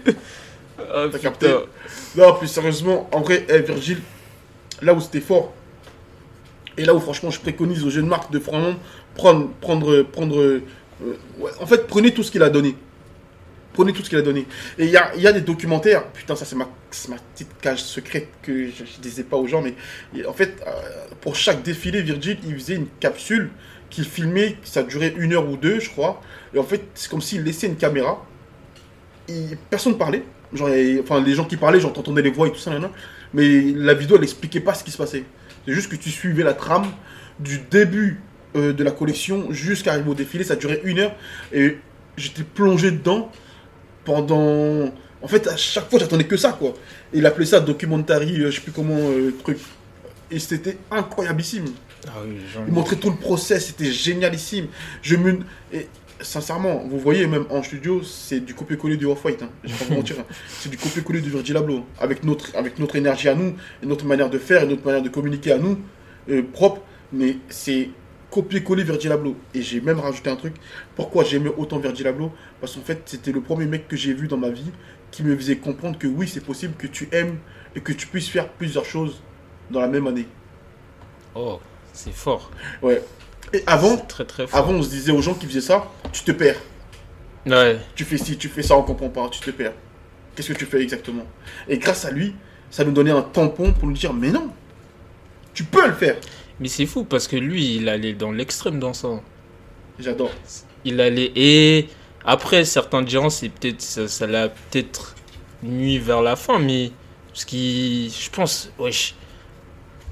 [0.78, 1.48] Ah, T'as capté
[2.16, 4.00] Non, plus sérieusement, en vrai, eh, Virgile,
[4.82, 5.52] là où c'était fort,
[6.76, 8.74] et là où franchement je préconise aux jeunes marques de vraiment
[9.14, 10.62] prendre, prendre, prendre, euh,
[11.38, 12.74] ouais, en fait, prenez tout ce qu'il a donné.
[13.72, 14.46] Prenez tout ce qu'il a donné.
[14.78, 17.16] Et il y a, il y a des documentaires, putain, ça c'est ma, c'est ma
[17.34, 19.74] petite cage secrète que je ne disais pas aux gens, mais
[20.26, 20.70] en fait, euh,
[21.20, 23.50] pour chaque défilé, Virgil, il faisait une capsule
[23.90, 26.22] qu'il filmait, ça durait une heure ou deux, je crois.
[26.54, 28.24] Et en fait, c'est comme s'il laissait une caméra.
[29.28, 30.24] Et personne parlait.
[30.52, 32.72] Genre, enfin, les gens qui parlaient, genre, t'entendais les voix et tout ça,
[33.32, 35.24] mais la vidéo, elle expliquait pas ce qui se passait.
[35.66, 36.86] C'est juste que tu suivais la trame
[37.38, 38.20] du début
[38.56, 40.42] euh, de la collection jusqu'à arriver au défilé.
[40.42, 41.14] Ça durait une heure
[41.52, 41.78] et
[42.16, 43.30] j'étais plongé dedans
[44.04, 44.92] pendant.
[45.22, 46.74] En fait, à chaque fois, j'attendais que ça, quoi.
[47.12, 49.58] Et il appelait ça documentary, euh, je sais plus comment, euh, truc.
[50.30, 51.66] Et c'était incroyableissime.
[52.06, 52.36] Ah oui,
[52.66, 54.68] Il montrait tout le process, c'était génialissime.
[55.02, 55.40] Je me.
[55.72, 55.86] Et
[56.20, 59.42] sincèrement, vous voyez, même en studio, c'est du copier-coller du Off-White.
[59.42, 59.50] Hein.
[59.64, 60.16] Je vais pas vous mentir.
[60.18, 60.24] hein.
[60.48, 61.84] C'est du copier-coller du Virgil Abloh.
[61.98, 65.02] Avec notre, avec notre énergie à nous, et notre manière de faire, et notre manière
[65.02, 65.78] de communiquer à nous,
[66.30, 66.80] euh, propre.
[67.12, 67.90] Mais c'est
[68.30, 69.36] copier-coller Virgil Abloh.
[69.54, 70.54] Et j'ai même rajouté un truc.
[70.96, 72.32] Pourquoi j'aimais autant Virgil Abloh?
[72.60, 74.70] Parce qu'en fait, c'était le premier mec que j'ai vu dans ma vie
[75.10, 77.38] qui me faisait comprendre que oui, c'est possible que tu aimes
[77.74, 79.20] et que tu puisses faire plusieurs choses
[79.70, 80.26] dans la même année.
[81.34, 81.60] Oh,
[81.92, 82.50] c'est fort.
[82.82, 83.02] Ouais.
[83.52, 84.58] Et avant, C'est très très fort.
[84.58, 86.60] avant, on se disait aux gens qui faisaient ça, tu te perds.
[87.46, 87.78] Ouais.
[87.94, 89.72] Tu fais ci, tu fais ça, on comprend pas, tu te perds.
[90.34, 91.24] Qu'est-ce que tu fais exactement?
[91.68, 92.34] Et grâce à lui,
[92.70, 94.50] ça nous donnait un tampon pour nous dire, mais non,
[95.52, 96.16] tu peux le faire.
[96.60, 99.08] Mais c'est fou parce que lui, il allait dans l'extrême dans ça.
[99.98, 100.30] J'adore.
[100.84, 101.32] Il allait.
[101.34, 101.88] Et
[102.24, 103.80] après, certains diront, c'est peut-être.
[103.80, 105.14] Ça, ça l'a peut-être
[105.62, 106.92] nuit vers la fin, mais.
[107.32, 108.14] Ce qui.
[108.18, 108.70] Je pense.
[108.78, 109.14] Wesh.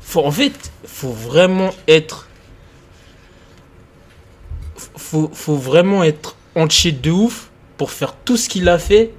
[0.09, 2.29] Faut, en fait, faut vraiment être.
[4.97, 9.13] Faut, faut vraiment être entier de ouf pour faire tout ce qu'il a fait.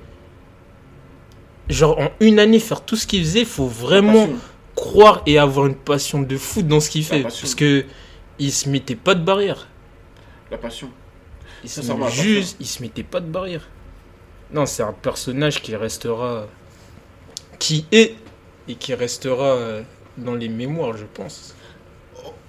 [1.69, 4.29] Genre, en une année, faire tout ce qu'il faisait, faut vraiment
[4.73, 7.21] croire et avoir une passion de fou dans ce qu'il fait.
[7.21, 7.85] Parce que.
[8.39, 9.67] Il se mettait pas de barrière.
[10.49, 10.89] La passion.
[11.63, 13.67] Il se, met juste, il se mettait pas de barrière.
[14.51, 16.47] Non, c'est un personnage qui restera.
[17.59, 18.15] qui est
[18.67, 19.83] et qui restera euh,
[20.23, 21.55] dans les mémoires, je pense.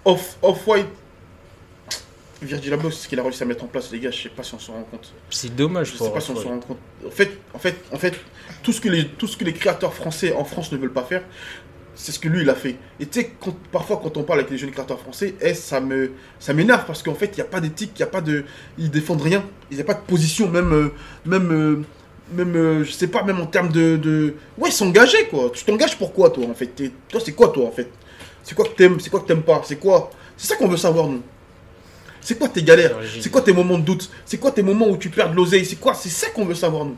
[0.05, 0.87] Off, Off-White,
[2.43, 4.29] Virgil Abloh, c'est ce qu'il a réussi à mettre en place, les gars, je sais
[4.31, 5.13] pas si on s'en rend compte.
[5.29, 6.79] C'est dommage Je sais pas si on s'en rend compte.
[7.07, 8.15] En fait, en fait, en fait
[8.63, 11.03] tout, ce que les, tout ce que les créateurs français en France ne veulent pas
[11.05, 11.23] faire,
[11.95, 12.77] c'est ce que lui il a fait.
[12.99, 15.81] Et tu sais, quand- parfois quand on parle avec les jeunes créateurs français, eh, ça
[15.83, 18.23] me ça m'énerve parce qu'en fait, il n'y a pas d'éthique, il n'y a pas
[18.23, 18.45] de.
[18.79, 20.73] Ils défendent rien, il n'y a pas de position, même.
[20.73, 20.89] euh,
[21.27, 21.83] même euh,
[22.33, 24.35] même, euh, je sais pas, même en termes de, de...
[24.59, 25.51] Ouais, s'engager, quoi.
[25.53, 26.67] Tu t'engages pour quoi, toi, en fait?
[26.67, 27.89] T'es- Toi, c'est quoi, toi, en fait?
[28.43, 29.61] C'est quoi que t'aimes C'est quoi que t'aimes pas?
[29.65, 30.11] C'est quoi?
[30.37, 31.23] C'est ça qu'on veut savoir, nous.
[32.21, 32.97] C'est quoi tes galères?
[33.21, 34.11] C'est quoi tes moments de doute?
[34.27, 35.65] C'est quoi tes moments où tu perds de l'oseille?
[35.65, 35.95] C'est quoi?
[35.95, 36.97] C'est ça qu'on veut savoir, nous.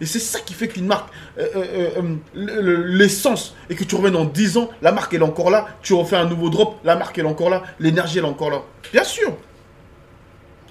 [0.00, 3.94] Et c'est ça qui fait qu'une marque, euh, euh, euh, le- l'essence, et que tu
[3.94, 6.78] reviens dans 10 ans, la marque elle est encore là, tu refais un nouveau drop,
[6.82, 8.62] la marque elle est encore là, l'énergie elle est encore là.
[8.92, 9.32] Bien sûr,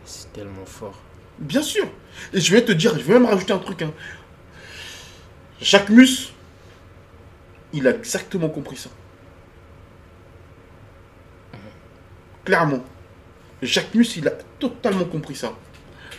[0.06, 0.99] C'est tellement fort.
[1.39, 1.86] bien sûr.
[2.34, 3.82] Et je vais te dire, je vais même rajouter un truc.
[3.82, 3.91] Hein.
[5.62, 6.34] Jacques Mus,
[7.73, 8.89] il a exactement compris ça.
[12.45, 12.84] Clairement.
[13.62, 15.54] Jacques Mus, il a totalement compris ça.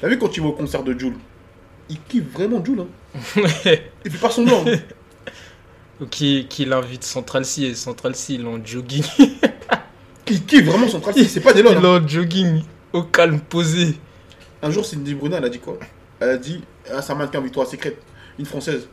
[0.00, 1.16] T'as vu quand tu vas au concert de Jules?
[1.88, 2.80] Il kiffe vraiment Jules.
[2.80, 3.20] Hein.
[4.04, 4.64] il fait pas semblant.
[4.66, 4.78] hein.
[6.00, 9.04] Ou Qui, qui l'invite Central C et Central C, il est en jogging.
[10.28, 11.26] Il kiffe vraiment son travail.
[11.26, 11.84] C'est pas des il est hein.
[11.84, 13.94] en jogging, au calme, posé.
[14.64, 15.78] Un jour, Cindy Bruna, elle a dit quoi?
[16.20, 17.98] Elle a dit à sa mannequin Victoire Secret,
[18.38, 18.88] une française.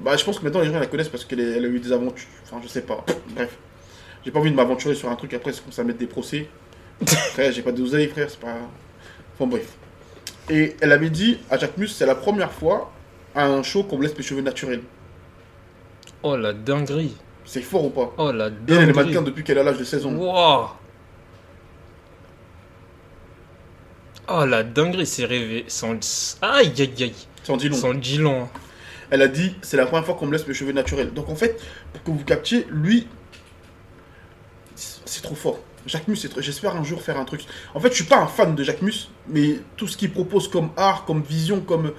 [0.00, 1.92] Bah, je pense que maintenant les gens la connaissent parce qu'elle elle a eu des
[1.92, 2.28] aventures.
[2.44, 3.02] Enfin, je sais pas.
[3.34, 3.56] Bref.
[4.22, 6.46] J'ai pas envie de m'aventurer sur un truc après, c'est qu'on à mettre des procès.
[7.06, 8.54] frère, j'ai pas d'oseille, frère, c'est pas.
[9.34, 9.66] Enfin, bref.
[10.50, 12.92] Et elle avait dit à Jacques Mus, c'est la première fois
[13.34, 14.82] à un show qu'on me laisse mes cheveux naturels.
[16.22, 17.16] Oh la dinguerie.
[17.46, 18.12] C'est fort ou pas?
[18.18, 18.92] Oh la Et elle est dinguerie.
[18.92, 20.12] mannequin depuis qu'elle a l'âge de 16 ans.
[20.12, 20.68] Wow.
[24.34, 25.64] Oh la dinguerie, c'est rêvé.
[25.68, 26.38] Sans...
[26.40, 27.12] Aïe aïe aïe.
[27.42, 27.76] Sans dit long.
[27.76, 28.48] Sans dit long.
[29.10, 31.12] Elle a dit, c'est la première fois qu'on me laisse mes cheveux naturels.
[31.12, 31.60] Donc en fait,
[31.92, 33.06] pour que vous captiez, lui,
[34.74, 35.58] c'est trop fort.
[35.86, 37.42] Jacques Mus, c'est trop- j'espère un jour faire un truc.
[37.74, 40.48] En fait, je suis pas un fan de Jacques Mus, mais tout ce qu'il propose
[40.48, 41.92] comme art, comme vision, comme,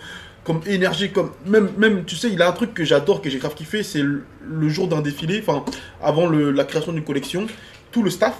[0.43, 3.37] comme énergie, comme même, même, tu sais, il a un truc que j'adore, que j'ai
[3.39, 5.65] grave kiffé, c'est le, le jour d'un défilé, enfin,
[6.01, 7.45] avant le- la création d'une collection,
[7.91, 8.37] tout le staff,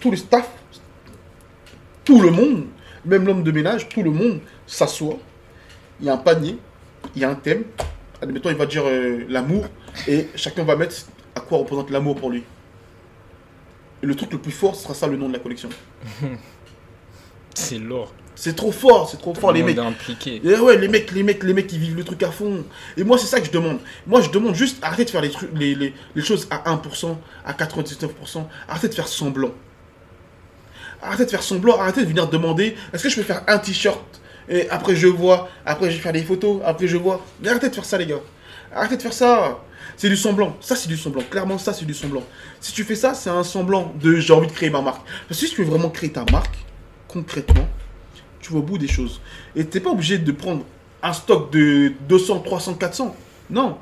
[0.00, 0.48] tout le staff,
[2.04, 2.66] tout le monde,
[3.04, 5.18] même l'homme de ménage, tout le monde s'assoit.
[6.00, 6.58] Il y a un panier,
[7.14, 7.64] il y a un thème.
[8.20, 9.66] Admettons, il va dire euh, l'amour,
[10.08, 10.96] et chacun va mettre
[11.34, 12.42] à quoi représente l'amour pour lui.
[14.02, 15.68] Et le truc le plus fort, ce sera ça le nom de la collection.
[17.54, 18.12] C'est lourd.
[18.36, 19.76] C'est trop fort, c'est trop fort, les mecs.
[19.76, 20.40] est impliqué.
[20.44, 22.64] Et ouais, les mecs, les mecs, les mecs, ils vivent le truc à fond.
[22.96, 23.78] Et moi, c'est ça que je demande.
[24.08, 27.16] Moi, je demande juste arrêtez de faire les, trucs, les, les, les choses à 1%,
[27.44, 28.44] à 99%.
[28.68, 29.52] Arrêtez de faire semblant.
[31.04, 31.78] Arrêtez de faire semblant.
[31.78, 34.00] Arrêtez de venir demander est-ce que je peux faire un t-shirt
[34.48, 35.48] Et après, je vois.
[35.66, 36.60] Après, je vais faire des photos.
[36.64, 37.24] Après, je vois.
[37.40, 38.20] Mais arrêtez de faire ça, les gars.
[38.74, 39.60] Arrêtez de faire ça.
[39.96, 40.56] C'est du semblant.
[40.60, 41.22] Ça, c'est du semblant.
[41.30, 42.22] Clairement, ça, c'est du semblant.
[42.60, 45.04] Si tu fais ça, c'est un semblant de j'ai envie de créer ma marque.
[45.28, 46.56] Parce que si tu veux vraiment créer ta marque,
[47.06, 47.68] concrètement,
[48.40, 49.20] tu vas au bout des choses.
[49.54, 50.64] Et tu n'es pas obligé de prendre
[51.02, 53.14] un stock de 200, 300, 400.
[53.50, 53.78] Non.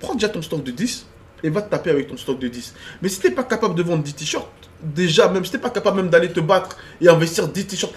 [0.00, 1.06] Prends déjà ton stock de 10
[1.42, 2.74] et va te taper avec ton stock de 10.
[3.02, 4.48] Mais si tu n'es pas capable de vendre 10 t-shirts,
[4.82, 7.94] déjà, même si tu n'es pas capable même d'aller te battre et investir 10 t-shirts,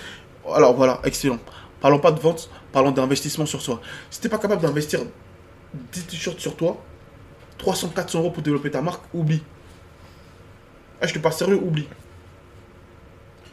[0.54, 1.40] alors voilà, excellent.
[1.80, 3.82] Parlons pas de vente, parlons d'investissement sur soi.
[4.10, 5.00] Si tu n'es pas capable d'investir
[5.74, 6.82] 10 t-shirts sur toi,
[7.58, 9.42] 300, 400 euros pour développer ta marque, oublie.
[11.02, 11.88] Ah, je te parle sérieux, oublie.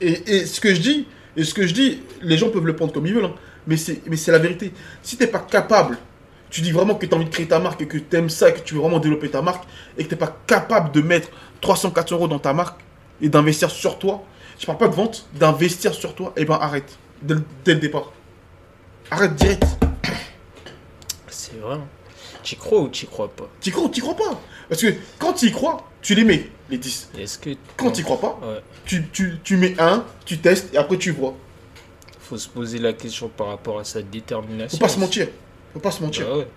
[0.01, 2.93] Et, ce que je dis, et ce que je dis, les gens peuvent le prendre
[2.93, 3.35] comme ils veulent, hein,
[3.67, 4.73] mais c'est la vérité.
[5.03, 5.99] Si tu n'es pas capable,
[6.51, 8.31] tu dis vraiment que tu as envie de créer ta marque et que tu aimes
[8.31, 9.65] ça, et que tu veux vraiment développer ta marque,
[9.97, 11.29] et que tu n'es pas capable de mettre
[11.61, 12.81] 300, 400 euros dans ta marque
[13.21, 14.23] et d'investir sur toi,
[14.59, 17.81] je parle pas de vente, d'investir sur toi, et ben arrête, dès le, dès le
[17.81, 18.13] départ.
[19.11, 19.65] Arrête direct.
[21.29, 21.75] C'est vrai.
[21.75, 21.87] hein.
[22.43, 23.49] Tu crois ou tu crois pas?
[23.61, 24.41] Tu crois ou tu crois pas?
[24.69, 27.11] Parce que quand tu y crois, tu les mets, les 10.
[27.19, 27.51] Est-ce que.
[27.77, 28.61] Quand tu crois pas, Ouais.
[28.85, 31.35] tu, tu, tu mets un, tu testes, et après tu vois.
[32.21, 34.77] Faut se poser la question par rapport à sa détermination.
[34.79, 35.29] Faut pas se mentir.
[35.73, 36.27] Faut pas se mentir.
[36.27, 36.49] Bah ouais.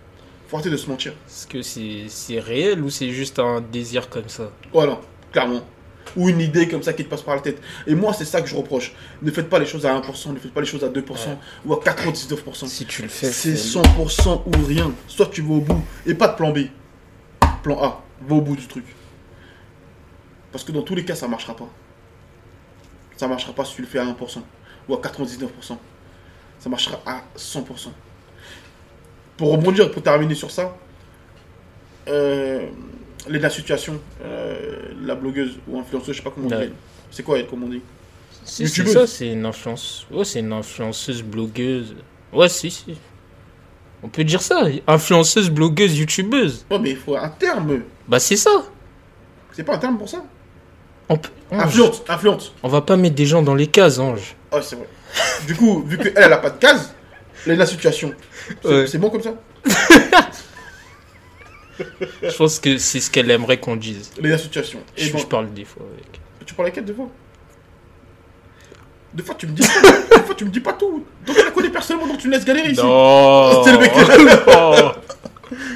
[0.49, 1.13] Faut arrêter de se mentir.
[1.27, 4.51] Est-ce que c'est c'est réel ou c'est juste un désir comme ça?
[4.73, 4.99] Voilà,
[5.31, 5.61] clairement.
[6.17, 7.61] Ou une idée comme ça qui te passe par la tête.
[7.87, 8.93] Et moi, c'est ça que je reproche.
[9.21, 11.03] Ne faites pas les choses à 1%, ne faites pas les choses à 2%
[11.65, 12.67] ou à 99%.
[12.67, 13.83] Si tu le fais, C'est fais-le.
[13.83, 14.91] 100% ou rien.
[15.07, 16.59] Soit tu vas au bout et pas de plan B.
[17.63, 18.85] Plan A, va au bout du truc.
[20.51, 21.69] Parce que dans tous les cas, ça marchera pas.
[23.15, 24.41] Ça marchera pas si tu le fais à 1%
[24.89, 25.77] ou à 99%.
[26.59, 27.63] Ça marchera à 100%.
[29.37, 30.75] Pour rebondir, pour terminer sur ça,
[32.07, 32.67] euh,
[33.29, 36.67] la situation, euh, la blogueuse ou influenceuse, je sais pas comment on Ouais.
[36.67, 36.73] dit.
[37.11, 37.81] C'est quoi elle, comme on dit
[38.43, 40.05] Si, c'est ça, c'est une influence.
[40.11, 41.95] Ouais, c'est une influenceuse blogueuse.
[42.33, 42.97] Ouais, si, si.
[44.03, 44.63] On peut dire ça.
[44.87, 46.65] Influenceuse, blogueuse, youtubeuse.
[46.71, 47.81] Ouais, mais il faut un terme.
[48.07, 48.49] Bah, c'est ça.
[49.51, 50.23] C'est pas un terme pour ça
[51.09, 52.53] On, peut- Ange, Influente, influente.
[52.63, 54.35] on va pas mettre des gens dans les cases, Ange.
[54.51, 54.87] Ah, c'est vrai.
[55.45, 56.93] Du coup, vu qu'elle, elle a pas de case,
[57.45, 58.13] elle la situation.
[58.61, 58.87] C'est Ouais.
[58.87, 59.33] c'est bon comme ça
[62.23, 64.11] Je pense que c'est ce qu'elle aimerait qu'on dise.
[64.19, 64.79] Elle a la situation.
[64.97, 66.19] Et Je, bon, je parle des fois avec.
[66.45, 67.09] tu parles avec elle deux fois?
[69.13, 69.91] Deux fois, tu me dis pas.
[70.17, 71.05] Deux fois, tu me dis pas tout.
[71.25, 72.81] Donc, tu la connais personnellement, donc tu me laisses galérer ici.
[72.81, 73.91] Non C'était le mec
[74.47, 74.91] Non.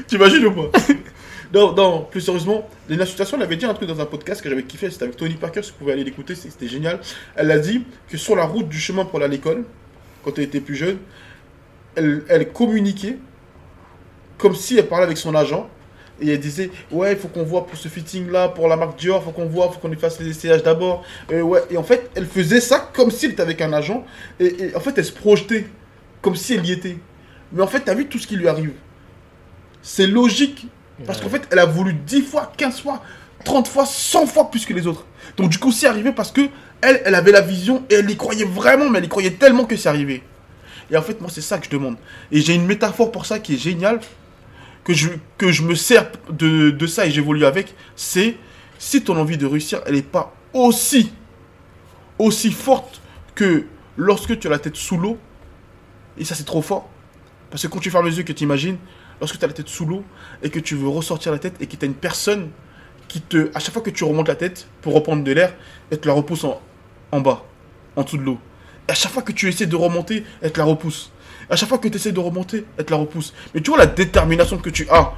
[0.08, 0.80] T'imagines ou pas?
[1.54, 4.50] Non, non, plus sérieusement, Lena Situation, elle avait dit un truc dans un podcast que
[4.50, 7.00] j'avais kiffé, c'était avec Tony Parker, si vous pouvez aller l'écouter, c'est- c'était génial.
[7.36, 9.63] Elle a dit que sur la route du chemin pour aller à l'école,
[10.24, 10.98] quand elle était plus jeune,
[11.96, 13.18] elle, elle communiquait
[14.38, 15.70] comme si elle parlait avec son agent.
[16.21, 19.23] Et elle disait, ouais, il faut qu'on voit pour ce fitting-là, pour la marque Dior,
[19.23, 21.04] faut qu'on voit, faut qu'on lui fasse les essayages d'abord.
[21.32, 21.62] Euh, ouais.
[21.69, 24.06] Et en fait, elle faisait ça comme si elle était avec un agent.
[24.39, 25.67] Et, et en fait, elle se projetait
[26.21, 26.97] comme si elle y était.
[27.51, 28.71] Mais en fait, t'as vu tout ce qui lui arrive.
[29.82, 30.67] C'est logique.
[31.06, 33.01] Parce qu'en fait, elle a voulu 10 fois, 15 fois,
[33.43, 35.06] 30 fois, 100 fois plus que les autres.
[35.38, 36.47] Donc du coup, c'est arrivé parce que
[36.82, 39.65] elle, elle avait la vision et elle y croyait vraiment, mais elle y croyait tellement
[39.65, 40.23] que c'est arrivé.
[40.89, 41.97] Et en fait, moi, c'est ça que je demande.
[42.32, 43.99] Et j'ai une métaphore pour ça qui est géniale,
[44.86, 44.93] que
[45.52, 47.76] je, me sers de, de ça et j'évolue avec.
[47.95, 48.38] C'est
[48.78, 51.12] si ton envie de réussir, elle n'est pas aussi,
[52.19, 53.02] aussi forte
[53.34, 53.65] que
[53.98, 55.17] lorsque tu as la tête sous l'eau.
[56.17, 56.89] Et ça, c'est trop fort.
[57.50, 58.78] Parce que quand tu fermes les yeux, que tu imagines,
[59.19, 60.04] lorsque tu as la tête sous l'eau
[60.43, 62.50] et que tu veux ressortir la tête et que tu as une personne
[63.08, 65.54] qui te, à chaque fois que tu remontes la tête pour reprendre de l'air,
[65.89, 66.62] elle te la repousse en,
[67.12, 67.43] en bas,
[67.95, 68.39] en dessous de l'eau.
[68.88, 71.12] Et à chaque fois que tu essaies de remonter, elle te la repousse.
[71.49, 73.34] À chaque fois que tu essaies de remonter, elle te la repousse.
[73.53, 75.13] Mais tu vois la détermination que tu as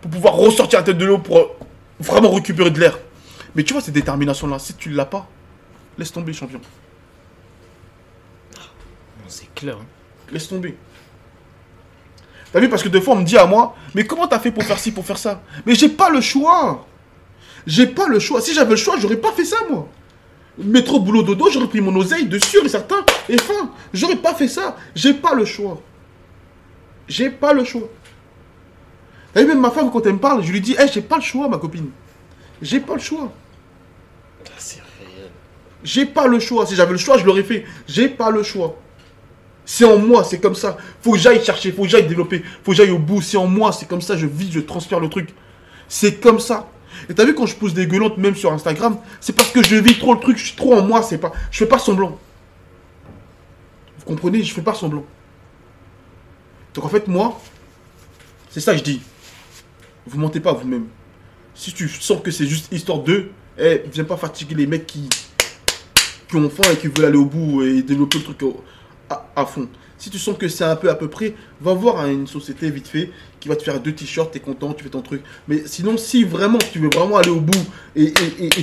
[0.00, 1.56] pour pouvoir ressortir la tête de l'eau pour
[1.98, 2.98] vraiment récupérer de l'air.
[3.54, 5.26] Mais tu vois cette détermination-là, si tu ne l'as pas,
[5.98, 6.60] laisse tomber, champion.
[8.56, 8.62] Non,
[9.28, 9.76] C'est clair.
[9.80, 9.86] hein.
[10.32, 10.76] Laisse tomber.
[12.52, 14.52] T'as vu, parce que des fois, on me dit à moi, mais comment t'as fait
[14.52, 15.42] pour faire ci, pour faire ça?
[15.66, 16.86] Mais j'ai pas le choix.
[17.66, 18.40] J'ai pas le choix.
[18.40, 19.88] Si j'avais le choix, j'aurais pas fait ça, moi.
[20.58, 23.04] Métro, boulot, dodo, j'aurais pris mon oseille de sûr et certain.
[23.28, 24.76] Et fin, j'aurais pas fait ça.
[24.94, 25.80] J'ai pas le choix.
[27.08, 27.88] J'ai pas le choix.
[29.34, 31.22] Vu, même ma femme, quand elle me parle, je lui dis, hé, j'ai pas le
[31.22, 31.90] choix, ma copine.
[32.62, 33.32] J'ai pas le choix.
[34.46, 35.30] Ah, c'est réel.
[35.82, 36.66] J'ai pas le choix.
[36.66, 37.64] Si j'avais le choix, je l'aurais fait.
[37.88, 38.76] J'ai pas le choix.
[39.64, 40.76] C'est en moi, c'est comme ça.
[41.00, 43.22] Faut que j'aille chercher, faut que j'aille développer, faut que j'aille au bout.
[43.22, 44.16] C'est en moi, c'est comme ça.
[44.16, 45.30] Je vis, je transfère le truc.
[45.88, 46.68] C'est comme ça.
[47.08, 49.76] Et t'as vu quand je pousse des gueulantes, même sur Instagram, c'est parce que je
[49.76, 50.38] vis trop le truc.
[50.38, 51.02] Je suis trop en moi.
[51.02, 52.18] C'est pas, je fais pas semblant.
[53.98, 55.04] Vous comprenez Je fais pas semblant.
[56.74, 57.40] Donc en fait, moi,
[58.50, 59.02] c'est ça que je dis.
[60.06, 60.86] Vous mentez pas vous-même.
[61.54, 65.08] Si tu sens que c'est juste histoire de, eh, viens pas fatiguer les mecs qui,
[66.34, 68.42] ont faim et qui veulent aller au bout et développer le truc.
[69.08, 69.68] à fond.
[70.04, 72.68] Si tu sens que c'est un peu à peu près, va voir hein, une société
[72.68, 75.22] vite fait qui va te faire deux t-shirts, t'es content, tu fais ton truc.
[75.48, 77.64] Mais sinon, si vraiment tu veux vraiment aller au bout
[77.96, 78.12] et,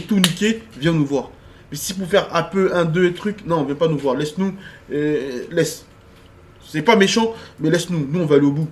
[0.07, 1.31] tout niquer, viens nous voir.
[1.71, 4.15] Mais si pour faire un peu, un, deux trucs, non, viens pas nous voir.
[4.15, 4.53] Laisse-nous,
[4.93, 5.87] euh, laisse.
[6.63, 8.07] C'est pas méchant, mais laisse-nous.
[8.07, 8.67] Nous, on va aller au bout.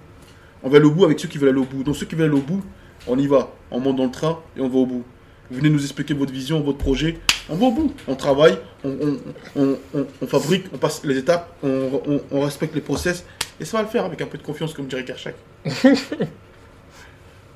[0.61, 1.81] On va aller au bout avec ceux qui veulent aller au bout.
[1.81, 2.61] Donc ceux qui veulent aller au bout,
[3.07, 3.51] on y va.
[3.71, 5.03] On monte dans le train et on va au bout.
[5.51, 7.17] Venez nous expliquer votre vision, votre projet.
[7.49, 7.93] On va au bout.
[8.07, 9.17] On travaille, on, on-
[9.55, 13.25] on- on- on fabrique, on passe les étapes, on respecte les process.
[13.59, 15.35] Et ça va le faire avec un peu de confiance, comme dirait Kershak.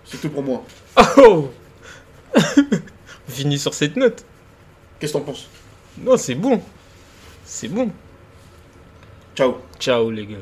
[0.06, 0.64] C'est tout pour moi.
[1.18, 1.50] Oh
[2.36, 4.26] On finit sur cette note.
[5.00, 5.48] Qu'est-ce que t'en penses?
[5.98, 6.62] Non, c'est bon.
[7.46, 7.90] C'est bon.
[9.36, 9.56] Ciao.
[9.80, 10.38] Ciao les gars.